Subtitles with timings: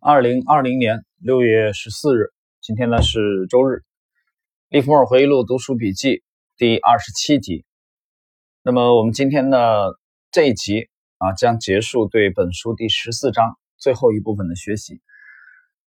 [0.00, 3.74] 二零二零年六月十四日，今天呢是周日，
[4.68, 6.22] 《利弗莫尔回忆录》读书笔记
[6.56, 7.64] 第二十七集。
[8.62, 9.58] 那么我们今天呢
[10.30, 10.88] 这一集
[11.18, 15.00] 啊，将结束对本书第十四章最后一部分的学习。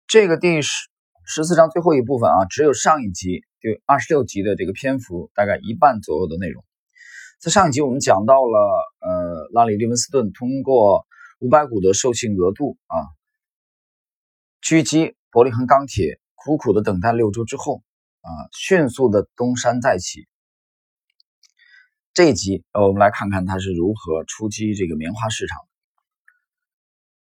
[0.07, 0.89] 这个第十
[1.23, 6.65] 十四章最后一部分啊，只有上一集就二十六集的这个篇幅大概一半左右的内容。
[7.39, 8.57] 在上一集我们讲到了，
[9.01, 11.05] 呃，拉里·利文斯顿通过
[11.37, 13.18] 五百股的授信额度啊。
[14.61, 17.81] 狙击伯利恒钢铁，苦苦的等待六周之后，
[18.21, 20.27] 啊，迅速的东山再起。
[22.13, 25.57] 这一集，呃，我们来看看他是如何出击这个棉花市场。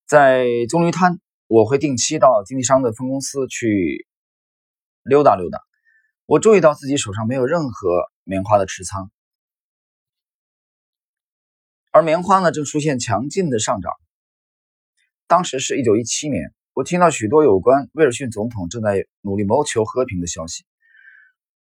[0.06, 4.06] 在棕榈滩，我会定期到经纪商的分公司去
[5.02, 5.60] 溜达溜达。
[6.24, 7.88] 我注意到自己手上没有任何
[8.24, 9.10] 棉花的持仓，
[11.90, 13.92] 而棉花呢，正出现强劲的上涨。
[15.26, 16.54] 当时是一九一七年。
[16.76, 20.66] 我听到许多有关威尔逊总统正在努力谋求和平的消息。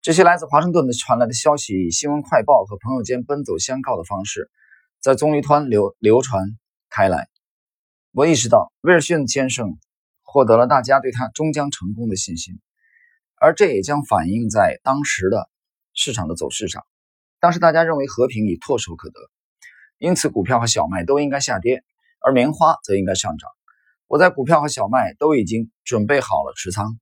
[0.02, 4.52] 这些来自华盛顿的传来的消息，以新闻快报和朋友间奔走相告的方式，
[5.00, 6.44] 在棕榈滩流流传
[6.90, 7.30] 开来。
[8.12, 9.78] 我意识到威尔逊先生
[10.24, 12.60] 获得了大家对他终将成功的信心，
[13.40, 15.50] 而这也将反映在当时的
[15.94, 16.86] 市场的走势上。
[17.40, 19.16] 当时大家认为和平已唾手可得，
[20.00, 21.86] 因此股票和小麦都应该下跌，
[22.20, 23.50] 而棉花则应该上涨。
[24.08, 26.98] 我在股票和小麦都已经准备好了持仓，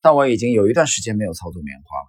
[0.00, 2.06] 但我已经有一段时间没有操作棉花了。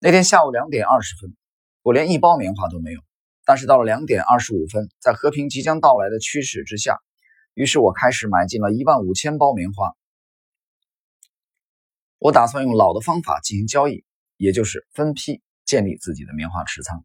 [0.00, 1.36] 那天下午两点二十分，
[1.82, 3.00] 我连一包棉花都没有。
[3.44, 6.98] 但是到了两点二十五分，在和平即将到来的驱使之下，
[7.54, 9.92] 于是我开始买进了一万五千包棉花。
[12.18, 14.04] 我打算用老的方法进行交易，
[14.36, 17.04] 也就是分批建立自己的棉花持仓。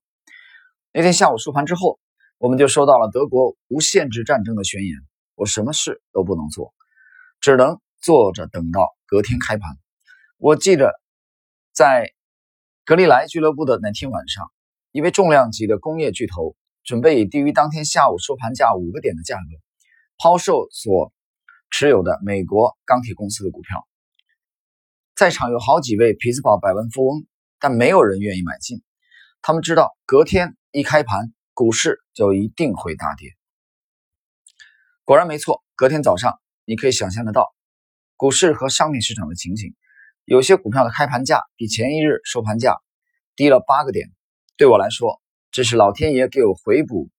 [0.91, 1.99] 那天下午收盘之后，
[2.39, 4.97] 我们就收到了德国无限制战争的宣言。
[5.35, 6.73] 我什么事都不能做，
[7.41, 9.69] 只能坐着等到隔天开盘。
[10.37, 10.93] 我记得
[11.71, 12.13] 在
[12.85, 14.51] 格利莱俱乐部的那天晚上，
[14.91, 19.41] 一位重量级的工业巨头准备以低于当天下午收盘价五个点的价格
[20.17, 21.11] 抛售所
[21.71, 23.87] 持有的美国钢铁公司的股票。
[25.15, 27.25] 在场有好几位匹兹堡百万富翁，
[27.59, 28.83] 但没有人愿意买进。
[29.41, 33.29] 他们知道隔天一开盘，股市就一定会大跌。
[35.05, 37.53] 果然没错，隔天早上你可以想象得到，
[38.15, 39.75] 股市和商品市场的情景。
[40.23, 42.77] 有些股票的开盘价比前一日收盘价
[43.35, 44.09] 低了八个点。
[44.55, 45.21] 对我来说，
[45.51, 47.09] 这是老天爷给我回补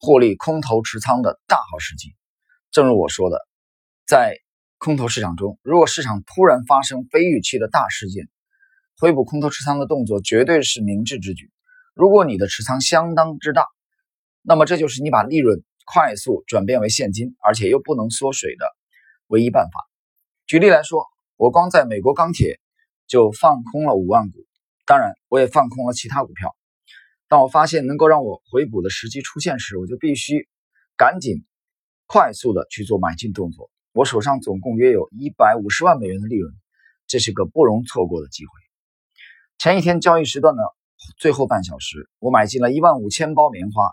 [0.00, 2.16] 获利空头持仓的大好时机。
[2.72, 3.38] 正如我说的，
[4.08, 4.36] 在
[4.78, 8.28] 空头市场中，如果市场突然发生非预期的大事件，
[8.98, 11.52] 回补空头持仓的动作绝对是明智之举。
[11.94, 13.66] 如果你的持仓相当之大，
[14.42, 15.62] 那么这就是你把利润。
[15.84, 18.66] 快速转变为现金，而且又不能缩水的
[19.26, 19.70] 唯一办法。
[20.46, 21.06] 举例来说，
[21.36, 22.58] 我光在美国钢铁
[23.06, 24.38] 就放空了五万股，
[24.86, 26.56] 当然我也放空了其他股票。
[27.28, 30.48] 当我发现能够让我回补的时机出现时，我就必须
[30.96, 31.44] 赶紧
[32.06, 33.70] 快速的去做买进动作。
[33.92, 36.52] 我手上总共约有一百五十万美元的利润，
[37.06, 38.52] 这是个不容错过的机会。
[39.58, 40.62] 前一天交易时段的
[41.18, 43.90] 最后半小时，我买进了一万五千包棉花。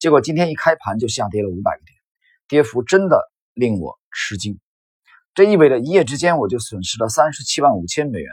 [0.00, 1.94] 结果今天一开盘就下跌了五百个点，
[2.48, 3.20] 跌幅真的
[3.52, 4.58] 令我吃惊。
[5.34, 8.32] 这意味着一夜之间我就损失了三十七万五千美元。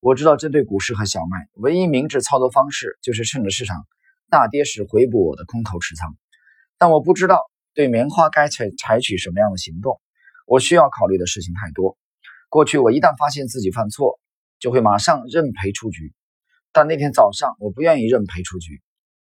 [0.00, 3.86] 我知道针对股市和小麦，唯一明智操作方式就是趁着市场
[4.28, 6.14] 大跌时回补我的空头持仓，
[6.76, 7.40] 但我不知道
[7.72, 9.98] 对棉花该采采取什么样的行动。
[10.44, 11.96] 我需要考虑的事情太多。
[12.50, 14.20] 过去我一旦发现自己犯错，
[14.58, 16.12] 就会马上认赔出局，
[16.70, 18.82] 但那天早上我不愿意认赔出局。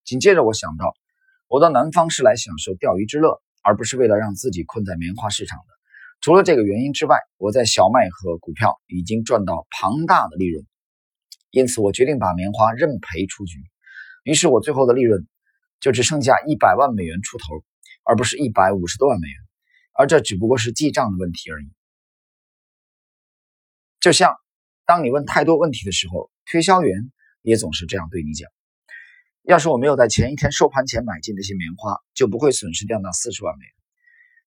[0.05, 0.93] 紧接着我想到。
[1.53, 5.65] 我到南方是来享受钓鱼之乐，而不是为了让自己困在棉花市场的。
[6.19, 10.65] 除了这个原因之外，我在小麦和股票已经赚到庞大的利润，
[11.51, 13.59] 因此我决定把棉花认赔出局。
[14.23, 15.27] 于是我最后的利润
[15.79, 17.63] 就只剩下一百万美元出头，
[18.03, 19.37] 而不是一百五十多万美元。
[19.93, 21.67] 而这只不过是记账的问题而已。
[23.99, 24.33] 就像
[24.87, 27.11] 当你问太多问题的时候，推销员
[27.43, 28.49] 也总是这样对你讲。
[29.43, 33.73] 要是我没有在前一天收盘前买进那些棉花，就不会损失掉那四十万美元。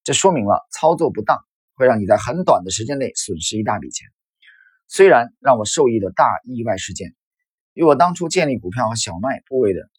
[0.05, 1.45] 这说明了操作不当
[1.75, 4.09] 会让你在很短的时间内损失一大笔钱。
[4.87, 7.15] 虽然让我受益的大意外事件，
[7.75, 9.91] 与我当初建立股票和小麦部位的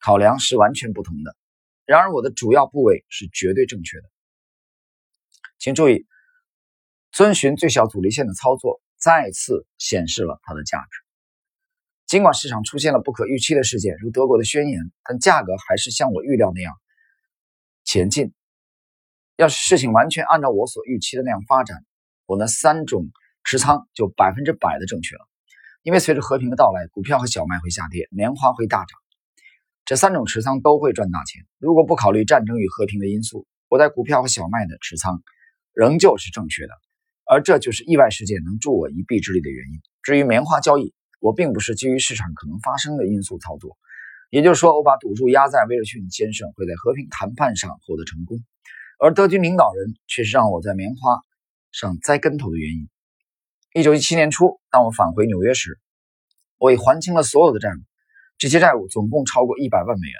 [0.00, 1.34] 考量是完全不同的，
[1.86, 4.04] 然而我的主要部位是绝对正确的。
[5.58, 6.06] 请注意，
[7.10, 11.09] 遵循最小阻力线的操作再次显示了它的价值。
[12.10, 16.74] 尽管市场出现了不可预期的事件，如德国的宣言，但价格还是像我预料那样
[17.84, 18.34] 前进。
[19.36, 21.84] 要是事情完全按照我所预期的那样发展，
[22.26, 23.12] 我那三种
[23.44, 25.20] 持仓就百分之百的正确了。
[25.84, 28.98] 因为随着和平的到来，股票和小麦会下跌，棉花会大涨，
[29.84, 31.46] 这三种持仓都会赚大钱。
[31.58, 35.22] 如果不考虑战争与和平的因素，我在股票和小麦的持仓
[35.72, 36.72] 仍旧是正确的，
[37.24, 39.80] 而这就是意外事件能助我一臂之力的原因。
[40.02, 43.76] 至于棉花交易，我并不是基于市场可能发生的因素操作，
[44.30, 48.38] 也就是说，我把赌注压在威尔逊先生会在和平谈判上获得成功，
[48.98, 51.20] 而德军领导人却是让我在棉花
[51.72, 52.88] 上栽跟头的原因。
[53.74, 55.78] 一九一七年初，当我返回纽约时，
[56.58, 57.80] 我已还清了所有的债务，
[58.38, 60.14] 这些债务总共超过一百万美元。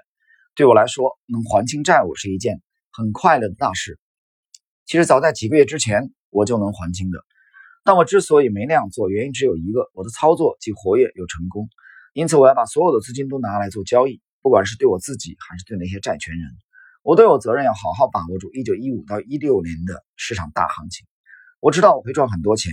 [0.55, 2.61] 对我来说，能还清债务是一件
[2.93, 3.99] 很快乐的大事。
[4.85, 7.25] 其实早在几个月之前，我就能还清的。
[7.85, 11.69] 但我之所以没那样做，原因只有一个：我的操作既活跃又成功。
[12.13, 16.51] 因此，我要把所有的资金都拿来做交易，不管是对我自己还是对那些债权人，
[17.03, 21.07] 我都有责任要好好把握住一九一五到一六年的市场大行情。
[21.61, 22.73] 我知道我会赚很多钱。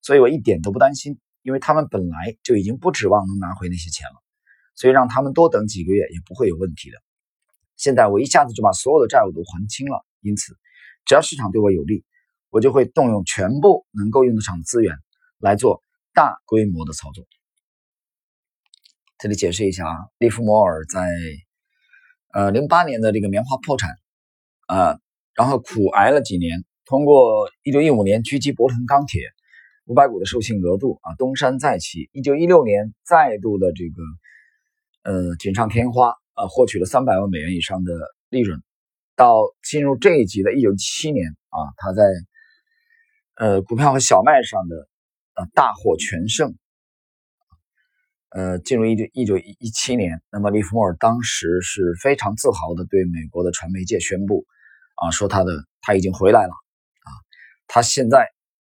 [0.00, 4.22] 所以我一点都不担心，因为他们本来就已经不指望能拿回那些钱了，
[4.76, 6.96] 所以让他们多等几个月也不会有问题的。
[7.76, 10.56] 现在我一下子就把所有的债务都还清了，因此
[11.04, 12.04] 只要市场对我有利，
[12.50, 14.96] 我就会动用全部能够用得上的资源
[15.38, 15.82] 来做
[16.14, 17.24] 大规模的操作。
[19.18, 21.08] 这里解释一下啊，利弗摩尔在
[22.32, 23.90] 呃零八年的这个棉花破产
[24.66, 24.98] 啊，
[25.34, 29.22] 然后苦挨了几年，通过一九一五年狙击伯腾钢铁。
[29.90, 32.10] 五百股的授信额度啊，东山再起。
[32.12, 34.02] 一九一六年再度的这个
[35.10, 37.94] 呃锦上添花啊，获取了三百万美元以上的
[38.28, 38.62] 利润。
[39.16, 42.02] 到进入这一集的一九七年啊，他在
[43.38, 44.88] 呃股票和小麦上的
[45.34, 46.54] 呃大获全胜。
[48.30, 54.44] 呃，进入一九一九一七年，那么利弗莫尔当时是非常自豪的对美国的传媒界宣布
[54.96, 57.10] 啊，说他的他已经回来了啊，
[57.66, 58.28] 他现在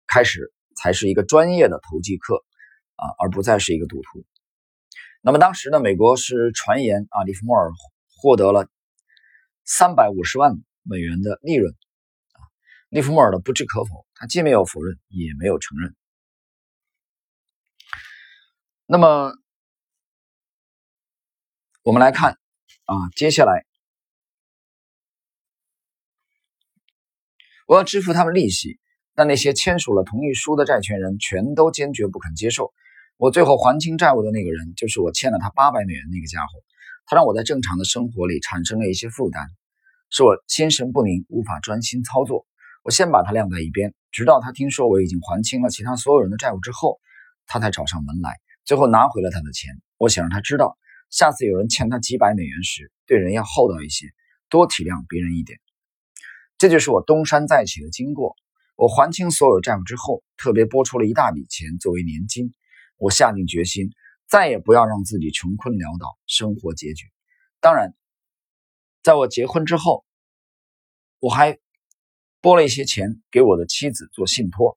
[0.06, 0.52] 开始。
[0.78, 2.44] 才是一个专业的投机客
[2.96, 4.26] 啊，而不再是一个赌徒。
[5.22, 7.70] 那么当时呢，美国是传言啊，利弗莫尔
[8.20, 8.68] 获得了
[9.64, 10.52] 三百五十万
[10.82, 12.38] 美元的利润啊。
[12.90, 15.94] 利弗莫尔的不置可否，他既没有否认，也没有承认。
[18.86, 19.32] 那么
[21.82, 22.32] 我们来看
[22.84, 23.64] 啊，接下来
[27.66, 28.78] 我要支付他们利息。
[29.18, 32.74] 但那些签署了同意书的债权人全都坚决不肯接受。
[33.16, 36.62] 我最后还清债务的那个人，就是我欠了他八百美元那个家伙。
[37.06, 39.48] 他让我在正常的生活里产生了一些负担，
[40.10, 42.46] 使我心神不宁，无法专心操作。
[42.82, 46.98] 我先把他晾在一边，直到他听说我已经还清了其他所有人的债务之后，
[47.46, 48.30] 他才找上门来，
[48.64, 49.78] 最后拿回了他的钱。
[49.98, 50.78] 我想让他知道，
[51.10, 54.06] 下次有人欠他几百美元时，对人要厚道一些，
[54.48, 55.58] 多体谅别人一点。
[56.56, 58.36] 这就是我东山再起的经过。
[58.74, 62.54] 我还清所有债务之后，特别拨出了一大笔钱作为年金。
[62.96, 63.90] 我下定决心，
[64.26, 67.04] 再也不要让自己穷困潦倒，生活拮据。
[67.60, 67.94] 当然，
[69.02, 70.06] 在我结婚之后，
[71.20, 71.58] 我还
[72.40, 74.76] 拨了一些钱给我的妻子做信托。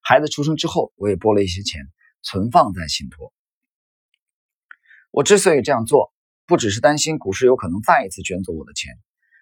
[0.00, 1.82] 孩子出生之后，我也拨了一些钱
[2.22, 3.32] 存放在信托。
[5.10, 6.12] 我之所以这样做，
[6.46, 8.92] 不只是担心股市有可能再一次卷走我的钱，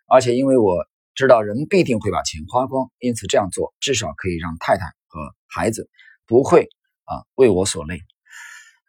[0.06, 0.86] 而且因为我。
[1.16, 5.88] 知道人必定会把钱花光，因此这样做至少可以让太太和孩子
[6.26, 6.68] 不会
[7.04, 8.02] 啊为我所累。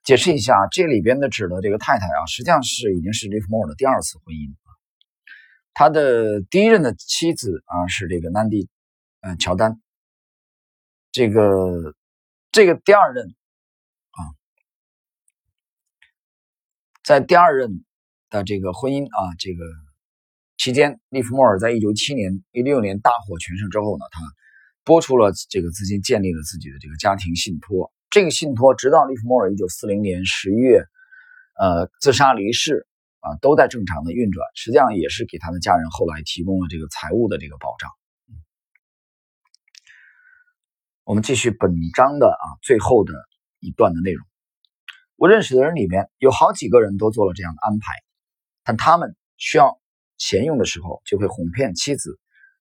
[0.03, 4.53] 解释一下，这里边的指的这个太太啊，实际上是已经是利弗莫尔的第二次婚姻。
[5.79, 8.67] 他的第一任的妻子啊是这个南迪，
[9.21, 9.79] 嗯，乔丹。
[11.11, 11.93] 这个
[12.51, 14.19] 这个第二任啊，
[17.03, 17.85] 在第二任
[18.31, 19.63] 的这个婚姻啊，这个。
[20.57, 24.21] 期间，利弗莫尔在一九七年、一六年大获全胜之后呢，他
[24.83, 27.93] 拨出了这个资金，建立了自己的这个家庭信托。
[28.09, 30.83] 这个信托直到利弗莫尔一九四零年十一月，
[31.59, 32.86] 呃，自杀离世
[33.19, 34.45] 啊，都在正常的运转。
[34.55, 37.89] 实际上也是给他的家人后来提供了这个财务的这个保障。
[41.03, 43.13] 我们继续本章的啊最后的
[43.59, 44.25] 一段的内容。
[45.15, 47.85] 我认识的人里面有好几个人都做了这样的安排，
[48.63, 49.79] 但他们需要。
[50.19, 52.19] 钱用的时候就会哄骗妻子，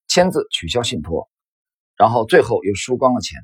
[0.08, 1.30] 签字取消信托，
[1.96, 3.40] 然后最后又输光了钱。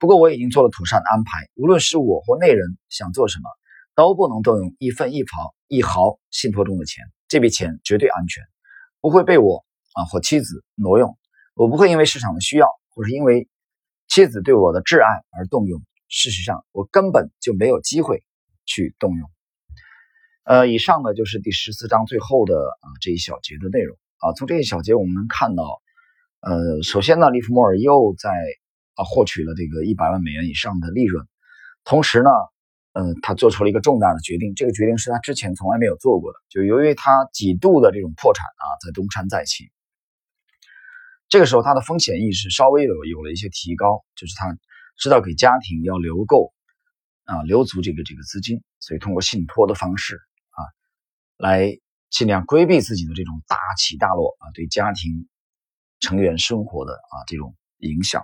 [0.00, 3.48] 不过我已经做了妥善的安排，无论是我或那人想做什么，
[3.94, 7.04] 都不能动用一分一毫一毫信托中的钱。
[7.28, 8.44] 这笔钱绝对安全，
[9.00, 11.16] 不会被我啊或妻子挪用。
[11.54, 13.48] 我不会因为市场的需要，或是因为
[14.08, 15.82] 妻子对我的挚爱而动用。
[16.08, 18.22] 事实上，我根本就没有机会
[18.66, 19.30] 去动用。
[20.44, 24.32] 呃，以上呢就是第十四章最后的啊这一小节的内容啊。
[24.34, 25.80] 从这一小节我们能看到，
[26.40, 28.30] 呃，首先呢，利弗莫尔又在
[28.94, 31.26] 啊获取了这个一百万美元以上的利润，
[31.84, 32.30] 同时呢，
[32.92, 39.70] 嗯，他做出了一个重大的决定，这个决定是他之前从来没有做过的，就由于他几度的这种破产啊，在东山再起。
[41.28, 44.58] 这个时候，他的风险意识稍微有有了一些提高，就是他
[44.98, 46.52] 知道给家庭要留够
[47.24, 50.16] 啊，留足这个这个资金，所以通过信托的方式
[50.50, 50.60] 啊，
[51.38, 51.78] 来
[52.10, 55.26] 尽量规避自己的这种大起大落啊，对家庭
[56.00, 58.22] 成员生活的啊这种影响。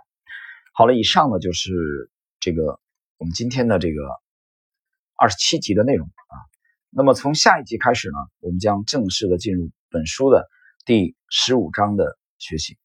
[0.75, 2.79] 好了，以上呢就是这个
[3.17, 4.03] 我们今天的这个
[5.19, 6.35] 二十七集的内容啊。
[6.91, 10.49] 那么从下一集开始呢，我们将正式的进入本书的
[10.87, 12.79] 第十五章的学习。